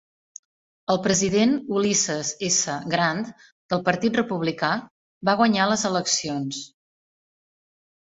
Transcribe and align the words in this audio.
El 0.93 0.99
president 1.07 1.53
Ulysses 1.81 2.31
S. 2.49 2.79
Grant, 2.95 3.23
del 3.75 3.85
partit 3.91 4.19
republicà, 4.23 4.73
va 5.33 5.39
guanyar 5.45 5.71
les 5.75 5.89
eleccions. 5.95 6.69